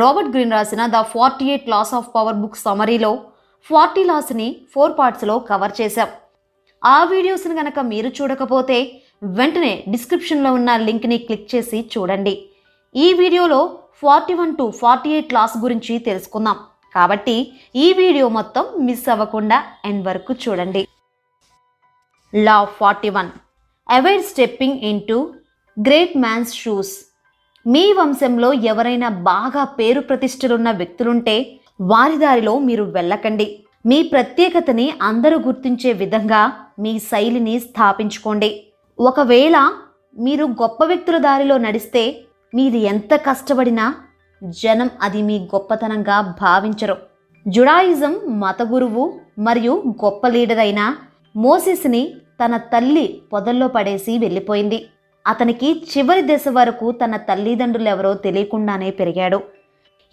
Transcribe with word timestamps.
Robert 0.00 0.30
green 0.34 0.54
రాసిన 0.56 0.82
the 0.94 1.00
forty 1.12 1.46
eight 1.52 1.68
laws 1.72 1.92
of 1.98 2.10
power 2.14 2.38
book 2.42 2.58
సమరీలో 2.66 3.10
forty 3.70 4.02
లాస్ని 4.10 4.46
four 4.72 4.94
పార్ట్స్లో 4.98 5.34
cover 5.50 5.74
చేశాం. 5.80 6.08
ఆ 6.82 6.98
వీడియోస్ని 7.12 7.54
కనుక 7.60 7.78
మీరు 7.92 8.08
చూడకపోతే 8.16 8.78
వెంటనే 9.38 9.72
డిస్క్రిప్షన్లో 9.92 10.50
ఉన్న 10.58 10.70
లింక్ని 10.86 11.18
క్లిక్ 11.26 11.46
చేసి 11.54 11.78
చూడండి. 11.94 12.34
ఈ 12.94 13.06
వీడియోలో 13.20 13.60
forty 14.02 14.34
one 14.40 14.52
to 14.58 14.64
forty 14.80 15.10
eight 15.16 15.34
laws 15.36 15.56
గురించి 15.64 15.94
తెలుసుకుందాం. 16.08 16.58
కాబట్టి 16.96 17.36
ఈ 17.84 17.86
వీడియో 18.02 18.26
మొత్తం 18.38 18.64
మిస్ 18.86 19.08
అవ్వకుండా 19.14 19.58
ఎండ్ 19.90 20.04
వరకు 20.08 20.32
చూడండి. 20.44 20.82
Law 22.32 22.58
forty 22.78 23.10
one. 23.16 23.32
Avoid 23.88 24.28
stepping 24.32 24.78
into 25.10 25.18
great 25.76 26.14
man's 26.24 26.52
shoes. 26.62 26.94
మీ 27.66 27.82
వంశంలో 27.98 28.48
ఎవరైనా 28.70 29.08
బాగా 29.08 29.64
పేరు 29.64 30.00
ప్రతిష్టలున్న 30.00 30.70
వ్యక్తులుంటే 30.70 31.36
వారి 31.90 32.16
దారిలో 32.16 32.58
మీరు 32.58 32.84
వెళ్ళకండి. 32.96 33.46
మీ 33.86 34.02
ప్రత్యేకతని 34.02 34.86
అందరూ 35.02 35.36
గుర్తించే 35.38 35.92
విధంగా 35.92 36.42
మీ 36.78 36.92
శైలిని 36.98 37.54
స్థాపించుకోండి. 37.60 38.50
ఒకవేళ 38.98 39.56
మీరు 40.18 40.44
గొప్ప 40.44 40.84
వ్యక్తుల 40.84 41.18
దారిలో 41.18 41.58
నడిస్తే 41.58 42.02
మీరు 42.54 42.76
ఎంత 42.92 43.14
కష్టపడినా 43.14 43.94
జనం 44.42 44.90
అది 45.02 45.22
మీ 45.22 45.36
గొప్పతనంగా 45.54 46.36
భావించరు. 46.42 46.96
జుడాయిజం 47.46 48.14
మత 48.40 48.62
గురువు 48.62 49.04
మరియు 49.38 49.82
గొప్ప 50.04 50.28
లీడర్ 50.28 50.58
అయిన 50.58 50.82
మోసిస్ని 51.36 52.02
తన 52.40 52.56
తల్లి 52.56 53.06
పొదల్లో 53.32 53.68
పడేసి 53.68 54.12
వెళ్ళిపోయింది. 54.18 54.78
అతనికి 55.26 55.86
చివరి 55.92 56.22
దశ 56.22 56.44
వరకు 56.50 56.92
తన 56.92 57.16
తల్లిదండ్రులు 57.16 57.88
ఎవరో 57.88 58.14
తెలియకుండానే 58.14 58.90
పెరిగాడు. 58.90 59.42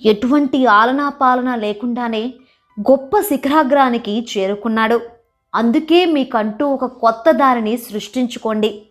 ఎటువంటి 0.06 0.66
ఆలనా 0.66 1.10
పాలన 1.10 1.56
లేకుండానే 1.56 2.34
గొప్ప 2.80 3.20
శిఖరాగ్రానికి 3.20 4.28
చేరుకున్నాడు. 4.38 5.02
అందుకే 5.56 6.06
మీకంటూ 6.06 6.68
ఒక 6.68 6.86
కొత్త 6.86 7.32
దారిని 7.32 7.78
సృష్టించుకోండి. 7.78 8.86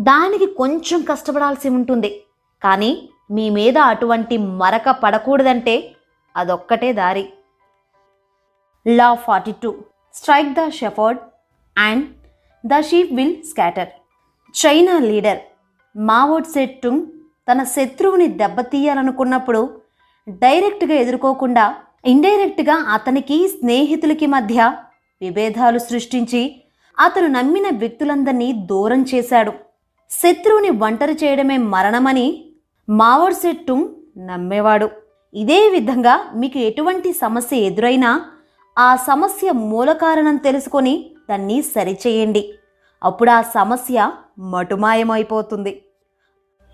దానికి 0.00 0.46
కొంచెం 0.46 1.02
కష్టపడాల్సి 1.02 1.68
ఉంటుంది. 1.68 2.22
కానీ 2.62 3.08
మీ 3.30 3.50
మీద 3.50 3.78
అటువంటి 3.78 4.36
మరక 4.36 4.90
పడకూడదంటే 4.90 5.92
అదొక్కటే 6.36 6.92
దారి. 6.92 7.28
Law 8.86 9.14
forty 9.14 9.54
two. 9.62 9.76
Strike 10.14 10.48
the 10.48 10.68
shepherd 10.68 11.20
and 11.78 12.06
the 12.66 12.80
sheep 12.80 13.12
will 13.12 13.42
scatter. 13.42 13.88
China 14.54 14.98
leader 14.98 15.38
Mao Zedong 16.46 17.02
తన 17.48 17.62
శత్రువుని 17.62 18.26
దెబ్బతీయాలనుకున్నప్పుడు 18.26 19.70
డైరెక్ట్గా 20.28 20.94
ఎదుర్కోకుండా 20.94 21.74
ఇండైరెక్ట్గా 22.04 22.74
అతనికి 22.74 23.48
స్నేహితులకి 23.48 24.26
మధ్య 24.26 24.72
విభేదాలు 25.22 25.78
సృష్టించి 25.78 26.60
అతను 26.98 27.26
నమ్మిన 27.26 27.66
వ్యక్తులందరినీ 27.78 28.52
దూరం 28.52 29.02
చేశాడు. 29.14 29.52
శత్రువుని 30.10 30.70
ఒంటరి 30.70 31.12
చేయడమే 31.12 31.56
మరణమని 31.56 32.44
మావోడ్ 32.88 33.34
సెట్టుంగ్ 33.34 33.88
నమ్మేవాడు. 34.18 34.88
ఇదే 35.34 35.68
విధంగా 35.68 36.32
మీకు 36.34 36.58
ఎటువంటి 36.58 37.12
సమస్య 37.12 37.56
ఎదురైనా 37.56 38.22
ఆ 38.78 38.96
సమస్య 38.96 39.50
మూల 39.52 39.92
కారణం 39.92 40.36
తెలుసుకొని 40.36 41.10
దాన్ని 41.30 41.62
సరిచేయండి. 41.62 42.54
అప్పుడు 43.04 43.30
ఆ 43.30 43.42
సమస్య 43.42 44.12
మటుమాయమైపోతుంది. 44.38 45.82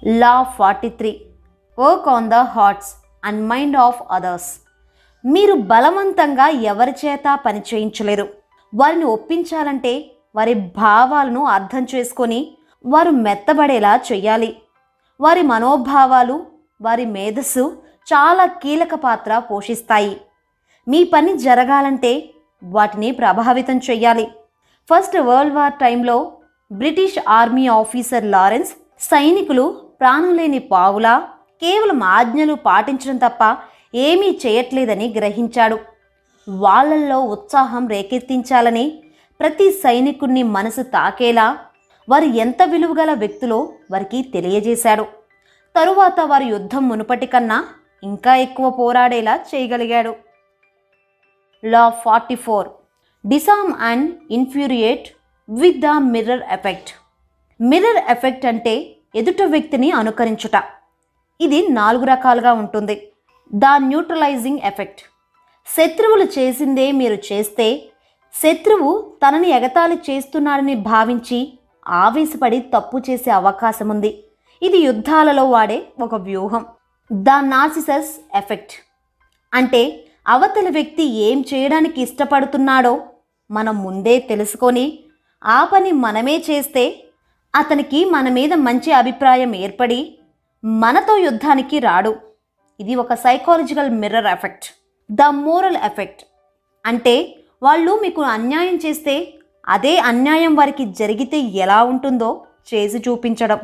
Law 0.06 0.42
forty 0.42 0.89
three 0.89 1.20
work 1.78 2.08
on 2.08 2.30
the 2.30 2.34
hearts 2.34 2.94
and 3.25 3.48
mind 3.48 3.77
of 3.77 4.03
others. 4.11 4.61
మీరు 5.25 5.55
బలవంతంగా 5.55 6.48
ఎవరి 6.48 6.94
చేత 7.06 7.38
పని 7.47 7.62
చేయించలేరు. 7.75 8.28
వారిని 8.75 9.05
ఒప్పించాలంటే 9.05 10.11
వారి 10.36 10.55
భావాలను 10.55 11.44
అర్థం 11.44 11.87
చేసుకొని 11.94 12.56
వారు 12.87 13.10
మెత్తబడేలా 13.10 14.00
చెయ్యాలి. 14.12 14.56
వారి 15.21 15.42
మనోభావాలు 15.42 16.47
వారి 16.82 17.04
మేధస్సు 17.04 17.82
చాలా 18.06 18.47
కీలక 18.47 18.94
పాత్ర 18.94 19.38
పోషిస్తాయి. 19.38 20.21
మీ 20.88 21.04
పని 21.04 21.38
జరగాలంటే 21.38 22.31
వాటిని 22.65 23.10
ప్రభావితం 23.10 23.78
చెయ్యాలి. 23.78 24.31
ఫస్ట్ 24.91 25.19
వరల్డ్ 25.19 25.54
వార్ 25.54 25.72
టైంలో 25.72 26.32
బ్రిటిష్ 26.72 27.19
ఆర్మీ 27.28 27.66
ఆఫీసర్ 27.66 28.25
లారెన్స్ 28.25 28.72
సైనికులు 29.00 29.82
ప్రాణులేని 30.00 30.58
పావులా 30.58 31.28
కేవలం 31.62 32.03
ఆజ్ఞలు 32.03 32.54
పాటించడం 32.54 33.16
తప్ప 33.16 33.56
ఏమీ 33.94 34.38
చేయట్లేదని 34.47 35.14
గ్రహించాడు. 35.16 35.78
వాళ్ళల్లో 36.48 37.20
ఉత్సాహం 37.20 37.88
రేకెత్తించాలని 37.88 39.03
ప్రతి 39.41 39.70
సైనికుణ్ణి 39.70 40.42
మనసు 40.42 40.82
తాకేలా 40.82 41.59
వారు 42.09 42.25
ఎంత 42.25 42.62
విలువగల 42.62 43.12
వ్యక్తులో 43.12 43.72
వారికి 43.91 44.22
తెలియజేశాడు. 44.22 45.03
తరువాత 45.76 46.20
వారి 46.20 46.44
యుద్ధం 46.44 46.88
మునుపటి 46.88 47.26
కన్నా 47.26 47.64
ఇంకా 48.03 48.36
ఎక్కువ 48.36 48.70
పోరాడేలా 48.70 49.41
చేయగలిగాడు. 49.54 50.16
Law 51.64 51.88
forty 51.88 52.34
four. 52.34 52.69
Disarm 53.26 53.72
and 53.80 54.14
infuriate 54.30 55.09
with 55.59 55.78
the 55.84 55.91
mirror 56.12 56.43
effect 56.56 56.91
mirror 57.61 58.00
effect 58.15 58.44
అంటే 58.50 58.75
ఎదుట 59.21 59.43
వ్యక్తిని 59.55 59.88
అనుకరించుట. 60.00 60.56
ఇది 61.41 61.59
నాలుగు 61.78 62.05
రకాలుగా 62.05 62.53
ఉంటుంది. 62.62 62.97
ద 63.62 63.65
న్యూట్రలైజింగ్ 63.89 64.65
ఎఫెక్ట్ 64.71 65.03
శత్రువులు 65.69 66.27
చేసిందే 66.37 66.87
మీరు 67.00 67.19
చేస్తే 67.28 67.66
శత్రువు 68.34 68.91
తనని 69.22 69.49
ఎగతాళి 69.59 69.97
చేస్తున్నాడని 70.09 70.75
భావించి 70.91 71.39
ఆవేశపడి 71.87 72.60
తప్పు 72.75 72.99
చేసే 73.09 73.31
అవకాశం 73.41 73.89
ఉంది 73.94 74.10
ఇది 74.62 74.78
యుద్ధాలలో 74.89 75.44
వాడే 75.55 75.78
ఒక 76.06 76.15
వ్యూహం. 76.27 76.65
ద 77.10 77.31
నార్సిసస్ 77.55 78.12
ఎఫెక్ట్ 78.41 78.75
అంటే 79.53 79.83
అవతలి 80.27 80.71
వ్యక్తి 80.71 81.05
ఏం 81.28 81.39
చేయడానికి 81.53 81.99
ఇష్టపడుతున్నాడో 82.06 82.94
మనం 83.50 83.77
ముందే 83.87 84.19
తెలుసుకొని 84.31 84.84
ఆ 85.43 85.65
పని 85.65 85.93
మనమే 85.93 86.37
చేస్తే 86.51 87.05
అతనికి 87.55 88.05
మన 88.05 88.28
మీద 88.28 88.53
మంచి 88.55 88.93
అభిప్రాయం 88.93 89.55
ఏర్పడి 89.55 90.17
మనతో 90.65 91.17
యుద్ధానికి 91.19 91.78
రాడు. 91.78 92.17
ఇది 92.81 92.95
ఒక 92.95 93.15
psychological 93.15 93.91
mirror 93.91 94.27
effect 94.27 94.67
the 95.11 95.23
moral 95.23 95.77
effect 95.77 96.23
అంటే 96.87 97.37
వాళ్ళు 97.62 97.93
మీకు 98.03 98.23
అన్యాయం 98.23 98.77
చేస్తే 98.77 99.34
అదే 99.69 99.99
అన్యాయం 99.99 100.55
వారికి 100.55 100.84
జరిగితే 100.93 101.39
ఎలా 101.41 101.83
ఉంటుందో 101.83 102.47
చేసి 102.75 102.99
చూపించడం. 102.99 103.61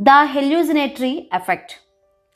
ద 0.00 0.10
హెల్యూజినేటరీ 0.10 1.28
ఎఫెక్ట్ 1.34 1.72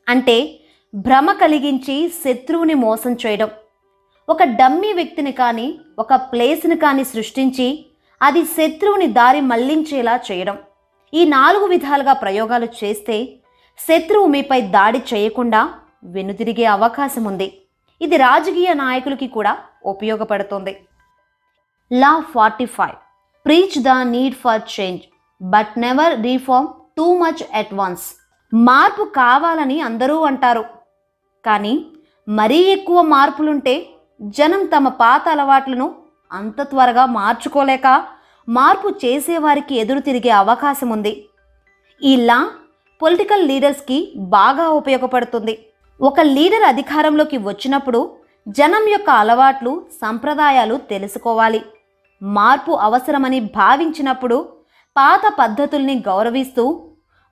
అంటే 0.08 0.60
భ్రమ 0.94 1.32
కలిగించి 1.32 2.08
శత్రువుని 2.08 2.74
మోసం 2.74 3.12
చేయడం. 3.12 3.50
ఒక 4.28 4.42
డమ్మీ 4.42 4.92
వ్యక్తిని 4.92 5.32
కానీ 5.32 5.80
ఒక 5.98 6.14
ప్లేస్ని 6.14 6.76
కానీ 6.76 7.04
సృష్టించి 7.04 7.86
అది 8.22 8.44
శత్రువుని 8.44 9.06
దారి 9.06 9.40
మళ్ళించేలా 9.40 10.20
చేయడం. 10.28 10.58
ఈ 11.14 11.24
నాలుగు 11.24 11.66
విధాలుగా 11.66 12.12
ప్రయోగాలు 12.12 12.68
చేస్తే 12.80 13.16
శత్రువు 13.78 14.26
మీపై 14.26 14.60
దాడి 14.60 15.00
చేయకుండా 15.12 15.60
వెనుతిరిగే 16.04 16.64
అవకాశం 16.64 17.24
ఉంది 17.24 17.48
ఇది 18.00 18.16
రాజకీయ 18.16 18.72
నాయకులకి 18.72 19.28
కూడా 19.28 19.58
ఉపయోగపడుతుంది. 19.92 20.74
Law 21.92 22.24
forty 22.34 22.64
five. 22.64 22.96
Preach 23.46 23.78
the 23.82 23.88
need 23.88 24.34
for 24.34 24.62
change 24.80 25.02
but 25.42 25.72
never 25.78 26.14
reform 26.22 26.68
too 26.98 27.18
much 27.18 27.42
at 27.54 27.74
once. 27.74 28.06
మార్పు 28.52 29.02
కావాలని 29.02 29.80
అందరూ 29.80 30.16
అంటారు. 30.20 30.64
కానీ 31.46 31.86
మరీ 32.28 32.58
ఎక్కువ 32.76 33.00
మార్పులుంటే 33.14 33.74
జనం 34.20 34.64
తమ 34.64 34.88
పాత 34.88 35.22
అలవాట్లను 35.28 35.86
అంత 36.32 36.62
త్వరగా 36.62 37.06
మార్చుకోలేక 37.06 37.86
మార్పు 38.48 38.88
చేసేవారికి 39.04 39.74
ఎదురు 39.74 40.00
తిరిగే 40.00 40.30
అవకాశం 40.30 40.90
ఉంది 40.90 41.24
ఈ 42.02 42.16
లా 42.16 42.50
పొలిటికల్ 43.02 43.48
లీడర్స్కి 43.48 44.12
బాగా 44.16 44.68
ఉపయోగపడుతుంది. 44.68 45.54
ఒక 46.00 46.20
లీడర్ 46.20 46.62
అధికారంలోకి 46.62 47.38
వచ్చినప్పుడు 47.38 48.00
జనం 48.48 48.88
యొక్క 48.88 49.10
అలవాట్లు 49.10 49.86
సంప్రదాయాలు 50.00 50.76
తెలుసుకోవాలి. 50.90 51.62
మార్పు 52.22 52.72
అవసరమని 52.72 53.40
భావించినప్పుడు 53.40 54.48
పాత 54.96 55.20
పద్ధతుల్ని 55.38 56.02
గౌరవిస్తూ 56.08 56.64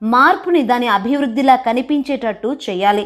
మార్పుని 0.01 0.63
దాని 0.63 0.87
అభివృద్ధిలా 0.87 1.55
కనిపించేటట్టు 1.55 2.57
చేయాలి. 2.69 3.05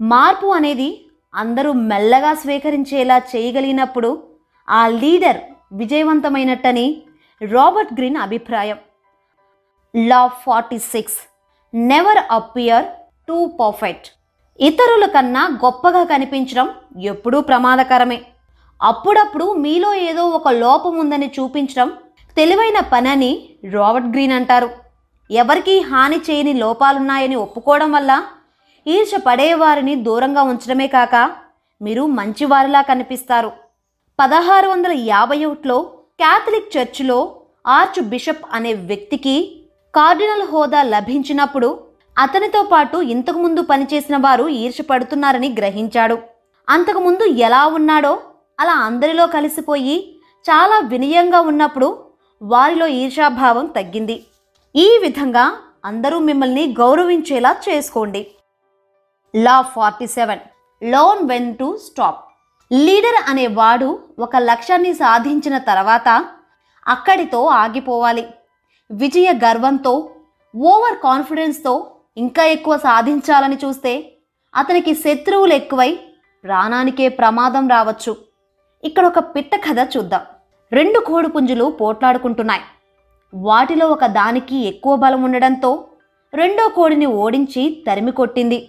మార్పు 0.00 0.46
అనేది 0.46 0.88
అందరూ 1.34 1.72
మెల్లగా 1.72 2.34
స్వీకరించేలా 2.34 3.18
చేయగలిగినప్పుడు 3.18 4.33
ఆ 4.68 4.88
లీడర్ 4.88 5.36
విజయవంతమైనట్టని 5.72 7.02
రాబర్ట్ 7.42 7.92
గ్రీన్ 7.92 8.16
అభిప్రాయం. 8.16 8.78
Law 9.96 10.26
forty 10.26 10.78
six 10.78 11.16
never 11.74 12.18
appear 12.30 12.84
too 13.28 13.46
perfect. 13.46 14.06
ఇతరుల 14.60 15.06
కన్నా 15.06 15.58
గొప్పగా 15.64 16.04
కనిపించడం 16.04 16.70
ఎప్పుడూ 17.00 17.40
ప్రమాదకరమే. 17.40 18.22
అప్పుడప్పుడు 18.82 19.52
మీలో 19.52 19.94
ఏదో 19.94 20.28
ఒక 20.28 20.48
లోపం 20.48 20.98
ఉందని 20.98 21.32
చూపించడం 21.40 21.92
తెలివైన 22.36 22.80
పనని 22.80 23.48
రాబర్ట్ 23.72 24.08
గ్రీన్ 24.08 24.32
అంటారు. 24.32 24.70
ఎవరికీ 25.30 25.80
హాని 25.80 26.16
చేయని 26.16 26.52
లోపాలున్నాయని 26.52 27.34
ఒప్పుకోవడం 27.34 27.92
వల్ల 27.92 28.24
ఈర్ష 28.86 29.10
పడేవారిని 29.26 29.94
దూరంగా 29.94 30.42
ఉంచడమే 30.42 30.86
కాక 30.86 31.30
మీరు 31.82 32.06
మంచివారిలా 32.06 32.82
కనిపిస్తారు. 32.82 33.63
పదహారు 34.18 34.68
వందల 34.68 34.92
యాభై 34.92 35.44
ఒకటిలో 35.44 35.82
క్యాథలిక్ 36.18 36.76
చర్చిలో 36.76 37.40
ఆర్చ్ 37.66 38.04
బిషప్ 38.04 38.44
అనే 38.52 38.72
వ్యక్తికి 38.72 39.62
కార్డినల్ 39.94 40.42
హోదా 40.42 40.82
లభించినప్పుడు 40.82 41.80
అతనితో 42.18 42.62
పాటు 42.62 42.96
ఇంతకుముందు 42.96 43.60
పనిచేసిన 43.62 44.16
వారు 44.16 44.48
ఈర్షపడుతున్నారని 44.48 45.48
గ్రహించాడు. 45.58 46.18
అంతకుముందు 46.68 47.24
ఎలా 47.24 47.66
ఉన్నాడో 47.66 48.20
అలా 48.60 48.72
అందరిలో 48.72 49.26
కలిసిపోయి 49.26 50.16
చాలా 50.44 50.78
వినయంగా 50.88 51.40
ఉన్నప్పుడు 51.40 52.04
వారిలో 52.42 52.86
ఈర్షాభావం 52.86 53.66
తగ్గింది. 53.66 54.24
ఈ 54.76 54.98
విధంగా 55.02 55.52
అందరూ 55.84 56.18
మిమ్మల్ని 56.18 56.74
గౌరవించేలా 56.80 57.56
చేసుకోండి. 57.68 58.26
Law 59.34 59.60
forty 59.62 60.06
seven. 60.06 60.40
Learn 60.82 61.28
when 61.28 61.56
to 61.56 61.78
stop. 61.86 62.23
Leader 62.74 63.30
అనేవాడు 63.30 63.98
ఒక 64.18 64.36
లక్ష్యాన్ని 64.36 64.92
సాధించిన 64.94 65.58
తర్వాత 65.58 66.08
అక్కడితో 66.88 67.44
ఆగిపోవాలి. 67.46 68.26
విజయ 68.90 69.32
గర్వంతో 69.44 70.10
ఓవర్ 70.56 70.96
కాన్ఫిడెన్స్తో 71.04 71.90
ఇంకా 72.16 72.44
ఎక్కువ 72.44 72.76
సాధించాలని 72.76 73.58
చూస్తే 73.64 73.92
అతనికి 74.56 74.94
శత్రువులు 74.94 75.54
ఎక్కువై 75.54 75.98
ప్రాణానికే 76.44 77.08
ప్రమాదం 77.08 77.68
రావచ్చు. 77.68 78.16
ఇక్కడ 78.84 79.06
ఒక 79.06 79.18
పిట్ట 79.18 79.54
కథ 79.54 79.96
చూద్దాం. 79.96 80.20
రెండు 80.72 80.98
కోడిపుంజులు 81.00 81.64
పోట్లాడుకుంటున్నాయి. 81.80 82.62
వాటిలో 83.34 83.86
ఒక 83.88 84.06
దానికి 84.06 84.56
ఎక్కువ 84.66 84.96
బలం 84.96 85.22
ఉండడంతో 85.22 85.84
రెండో 86.34 86.68
కోడిని 86.68 87.06
ఓడించి 87.06 87.84
తరిమి 87.86 88.12
కొట్టింది. 88.12 88.68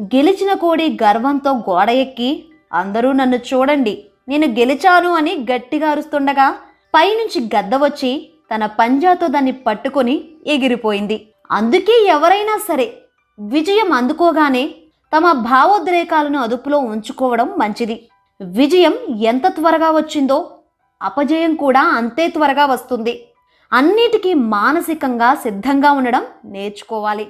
గెలిచిన 0.00 0.54
కోడి 0.54 0.98
గర్వంతో 1.02 1.50
గోడ 1.50 1.90
ఎక్కి 1.90 2.44
అందరూ 2.74 3.12
నన్ను 3.12 3.36
చూడండి. 3.36 4.04
నేను 4.28 4.46
గెలిచాను 4.46 5.10
అని 5.14 5.46
గట్టిగా 5.52 5.90
అరుస్తుండగా 5.90 6.56
పైనుంచి 6.94 7.50
గద్ద 7.56 7.74
వచ్చి 7.74 8.30
తన 8.54 8.66
పంజాతో 8.66 9.26
దాన్ని 9.26 9.52
పట్టుకొని 9.52 10.24
ఎగిరిపోయింది. 10.46 11.28
అందుకే 11.50 12.06
ఎవరైనా 12.06 12.58
సరే 12.68 12.98
విజయం 13.38 13.92
అందుకోగానే 13.92 14.74
తమ 15.16 15.32
భావోద్రేకాలను 15.32 16.38
అదుపులో 16.38 16.78
ఉంచుకోవడం 16.78 17.52
మంచిది. 17.58 18.08
విజయం 18.42 18.94
ఎంత 19.20 19.46
త్వరగా 19.46 19.90
వచ్చిందో 19.90 20.58
అపజయం 21.02 21.54
కూడా 21.54 21.80
అంతే 21.80 22.28
త్వరగా 22.28 22.66
వస్తుంది. 22.66 23.28
అన్నిటికీ 23.72 24.34
మానసికంగా 24.34 25.34
సిద్ధంగా 25.34 25.92
ఉండడం 25.92 26.24
నేర్చుకోవాలి. 26.44 27.28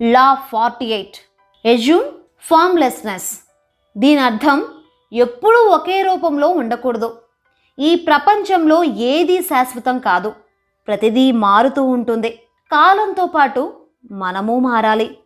Law 0.00 0.34
forty 0.34 0.86
eight. 0.86 1.16
Assume 1.64 2.04
formlessness. 2.42 3.43
దీని 3.96 4.20
అర్థం 4.20 4.64
ఎప్పుడూ 5.12 5.64
ఒకే 5.64 6.02
రూపంలో 6.02 6.48
ఉండకూడదు. 6.48 7.18
ఈ 7.78 7.94
ప్రపంచంలో 7.94 8.84
ఏదీ 8.84 9.42
శాశ్వతం 9.42 9.98
కాదు. 9.98 10.32
ప్రతిదీ 10.86 11.32
మారుతూ 11.32 11.82
ఉంటుంది. 11.82 12.30
కాలంతో 12.72 13.26
పాటు 13.26 13.72
మనము 14.10 14.58
మారాలి. 14.58 15.18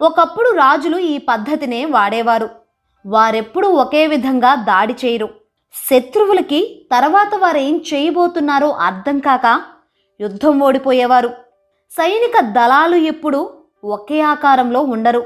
ఒకప్పుడు 0.00 0.50
రాజులు 0.50 0.98
ఈ 0.98 1.18
పద్ధతినే 1.18 1.84
వాడేవారు. 1.84 2.50
వారెప్పుడూ 3.06 3.68
ఒకే 3.68 4.06
విధంగా 4.06 4.54
దాడి 4.54 4.96
చేయరు. 5.04 5.28
శత్రువులకి 5.90 6.86
తర్వాత 6.92 7.34
వారేం 7.34 7.76
చేయబోతున్నారో 7.94 8.70
అర్థం 8.70 9.18
కాక 9.18 9.62
యుద్ధం 10.20 10.60
ఓడిపోయేవారు. 10.60 11.28
సైనిక 11.90 12.40
దళాలు 12.40 12.96
ఎప్పుడూ 12.96 13.50
ఒకే 13.84 14.20
ఆకారంలో 14.20 14.80
ఉండరు. 14.80 15.24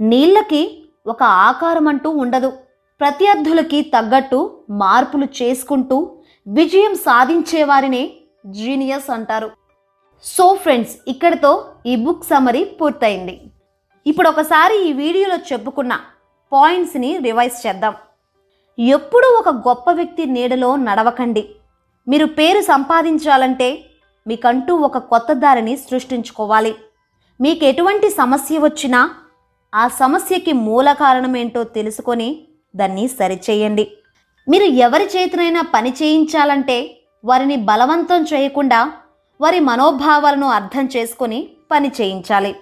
నీళ్ళకి 0.00 0.79
ఒక 1.06 1.22
ఆకారం 1.22 1.88
అంటూ 1.88 2.10
ఉండదు. 2.10 2.52
ప్రత్యర్థులకి 3.00 3.82
తగ్గట్టు 3.82 4.64
మార్పులు 4.70 5.28
చేసుకుంటూ 5.42 6.16
విజయం 6.48 6.94
సాధించేవారినే 6.94 8.12
జీనియస్ 8.46 9.10
అంటారు. 9.10 9.50
సో 10.24 10.54
ఫ్రెండ్స్ 10.54 10.96
ఇక్కడితో 11.08 11.64
ఈ 11.86 11.96
బుక్ 11.96 12.24
సమరీ 12.24 12.64
పూర్తయింది. 12.64 13.40
ఇప్పుడు 14.06 14.28
ఒకసారి 14.28 14.88
ఈ 14.88 14.92
వీడియోలో 14.92 15.36
చెప్పుకున్న 15.36 16.00
పాయింట్స్ని 16.52 17.16
రివైజ్ 17.16 17.66
చేద్దాం. 17.66 17.94
ఎప్పుడూ 18.78 19.28
ఒక 19.28 19.48
గొప్ప 19.48 19.90
వ్యక్తి 19.90 20.26
నీడలో 20.26 20.76
నడవకండి. 20.76 21.48
మీరు 22.08 22.26
పేరు 22.26 22.60
సంపాదించాలంటే 22.60 23.84
మీకంటూ 24.26 24.74
ఒక 24.76 24.98
కొత్త 24.98 25.32
దారిని 25.32 25.76
సృష్టించుకోవాలి. 25.76 26.74
మీకు 27.40 27.64
ఎటువంటి 27.64 28.10
సమస్య 28.10 28.58
వచ్చినా 28.58 29.10
ఆ 29.74 29.88
సమస్యకి 29.88 30.52
మూల 30.52 30.92
కారణం 30.92 31.36
ఏంటో 31.36 31.64
తెలుసుకొని 31.64 32.28
దాన్ని 32.76 33.08
సరిచేయండి. 33.08 33.84
మీరు 34.48 34.64
ఎవరి 34.64 35.04
చేతినైనా 35.04 35.62
పని 35.74 35.90
చేయించాలంటే 36.02 36.96
వారిని 37.24 37.56
బలవంతం 37.56 38.22
చేయకుండా 38.22 38.80
వారి 39.40 39.60
మనోభావాలను 39.60 40.46
అర్థం 40.46 40.88
చేసుకొని 40.96 41.48
పని 41.70 41.92
చేయించాలి. 42.00 42.54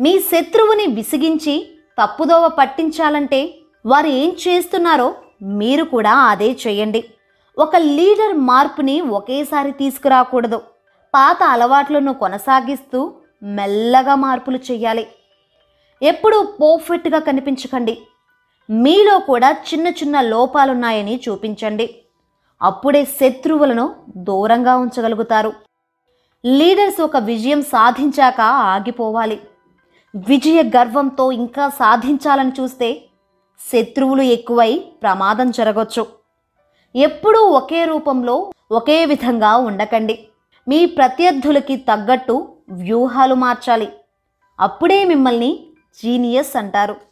మీ 0.00 0.12
శత్రువుని 0.20 0.86
విసిగించి 0.86 1.54
తప్పుదోవ 1.98 2.48
పట్టించాలంటే 2.48 3.40
వారు 3.86 4.06
ఏం 4.06 4.36
చేస్తున్నారో 4.48 5.14
మీరు 5.42 5.84
కూడా 5.84 6.12
అదే 6.12 6.50
చేయండి. 6.66 7.04
ఒక 7.58 7.76
లీడర్ 7.76 8.36
మార్పుని 8.50 9.00
ఒకేసారి 9.00 9.72
తీసుకురాకూడదు. 9.72 10.60
పాత 11.14 11.42
అలవాట్లను 11.42 12.12
కొనసాగిస్తూ 12.12 13.00
మెల్లగా 13.42 14.14
మార్పులు 14.14 14.58
చేయాలి. 14.70 15.06
ఎప్పుడూ 16.02 16.42
పర్ఫెక్ట్గా 16.42 17.18
కనిపించకండి. 17.18 18.02
మీలో 18.70 19.18
కూడా 19.18 19.50
చిన్న 19.50 19.88
చిన్న 19.88 20.20
లోపాలున్నాయని 20.20 21.20
చూపించండి. 21.28 21.94
అప్పుడే 22.62 23.04
శత్రువులను 23.04 23.94
దూరంగా 24.16 24.76
ఉంచగలుగుతారు. 24.76 25.52
లీడర్స్ 26.46 27.00
ఒక 27.00 27.16
విజయం 27.16 27.62
సాధించాక 27.62 28.40
ఆగిపోవాలి. 28.40 29.40
విజయ 30.16 30.62
గర్వంతో 30.62 31.32
ఇంకా 31.32 31.68
సాధించాలని 31.68 32.52
చూస్తే 32.60 33.04
శత్రువులు 33.72 34.22
ఎక్కువై 34.22 34.84
ప్రమాదం 35.02 35.50
జరగవచ్చు 35.50 36.06
ఎప్పుడూ 36.96 37.40
ఒకే 37.40 37.84
రూపంలో 37.84 38.52
ఒకే 38.72 39.06
విధంగా 39.06 39.56
ఉండకండి. 39.56 40.26
మీ 40.68 40.86
ప్రత్యర్థులకి 40.86 41.76
తగ్గట్టు 41.76 42.48
వ్యూహాలు 42.70 43.34
మార్చాలి. 43.34 43.92
అప్పుడే 44.60 45.04
మిమ్మల్ని 45.04 45.66
జీనియస్ 46.00 46.56
అంటారు. 46.56 47.11